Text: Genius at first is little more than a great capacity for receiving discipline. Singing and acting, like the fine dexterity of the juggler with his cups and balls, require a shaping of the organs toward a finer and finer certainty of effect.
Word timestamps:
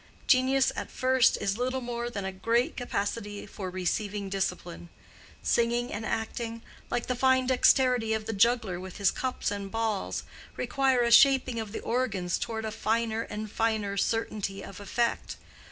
Genius 0.25 0.71
at 0.75 0.89
first 0.89 1.37
is 1.39 1.59
little 1.59 1.79
more 1.79 2.09
than 2.09 2.25
a 2.25 2.31
great 2.31 2.75
capacity 2.75 3.45
for 3.45 3.69
receiving 3.69 4.29
discipline. 4.29 4.89
Singing 5.43 5.93
and 5.93 6.03
acting, 6.07 6.63
like 6.89 7.05
the 7.05 7.13
fine 7.13 7.45
dexterity 7.45 8.11
of 8.13 8.25
the 8.25 8.33
juggler 8.33 8.79
with 8.79 8.97
his 8.97 9.11
cups 9.11 9.51
and 9.51 9.69
balls, 9.69 10.23
require 10.57 11.01
a 11.03 11.11
shaping 11.11 11.59
of 11.59 11.71
the 11.71 11.81
organs 11.81 12.39
toward 12.39 12.65
a 12.65 12.71
finer 12.71 13.21
and 13.21 13.51
finer 13.51 13.95
certainty 13.95 14.63
of 14.63 14.79
effect. 14.79 15.37